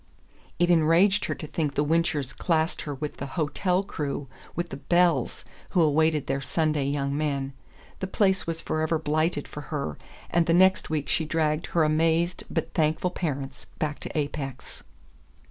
It 0.57 0.71
enraged 0.71 1.25
her 1.25 1.35
to 1.35 1.45
think 1.45 1.73
that 1.73 1.75
the 1.75 1.83
Winchers 1.85 2.33
classed 2.35 2.81
her 2.89 2.95
with 2.95 3.17
the 3.17 3.27
"hotel 3.37 3.83
crew" 3.83 4.27
with 4.55 4.69
the 4.69 4.77
"belles" 4.77 5.45
who 5.77 5.81
awaited 5.83 6.25
their 6.25 6.41
Sunday 6.41 6.85
young 6.85 7.15
men. 7.15 7.53
The 7.99 8.07
place 8.07 8.47
was 8.47 8.61
forever 8.61 8.97
blighted 8.97 9.47
for 9.47 9.61
her, 9.69 9.99
and 10.31 10.47
the 10.47 10.55
next 10.55 10.89
week 10.89 11.07
she 11.07 11.23
dragged 11.25 11.67
her 11.67 11.83
amazed 11.83 12.45
but 12.49 12.73
thankful 12.73 13.11
parents 13.11 13.65
back 13.77 13.99
to 13.99 14.17
Apex. 14.17 14.81